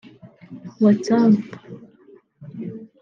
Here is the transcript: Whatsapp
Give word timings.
Whatsapp 0.81 1.37